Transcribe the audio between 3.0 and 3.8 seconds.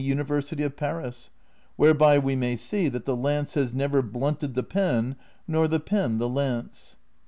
the lance has